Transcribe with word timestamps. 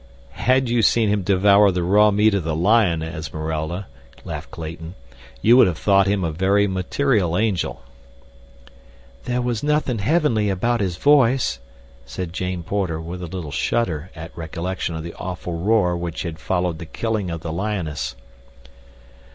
"Had 0.47 0.67
you 0.67 0.81
seen 0.81 1.09
him 1.09 1.21
devour 1.21 1.69
the 1.69 1.83
raw 1.83 2.09
meat 2.09 2.33
of 2.33 2.43
the 2.43 2.55
lion, 2.55 3.03
Esmeralda," 3.03 3.85
laughed 4.25 4.49
Clayton, 4.49 4.95
"you 5.43 5.55
would 5.57 5.67
have 5.67 5.77
thought 5.77 6.07
him 6.07 6.23
a 6.23 6.31
very 6.31 6.65
material 6.65 7.37
angel." 7.37 7.83
"There 9.25 9.43
was 9.43 9.61
nothing 9.61 9.99
heavenly 9.99 10.49
about 10.49 10.81
his 10.81 10.97
voice," 10.97 11.59
said 12.03 12.33
Jane 12.33 12.63
Porter, 12.63 12.99
with 12.99 13.21
a 13.21 13.27
little 13.27 13.51
shudder 13.51 14.09
at 14.15 14.35
recollection 14.35 14.95
of 14.95 15.03
the 15.03 15.13
awful 15.19 15.53
roar 15.59 15.95
which 15.95 16.23
had 16.23 16.39
followed 16.39 16.79
the 16.79 16.87
killing 16.87 17.29
of 17.29 17.41
the 17.41 17.53
lioness. 17.53 18.15